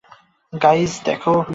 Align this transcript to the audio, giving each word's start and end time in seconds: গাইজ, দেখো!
গাইজ, 0.53 0.91
দেখো! 1.05 1.33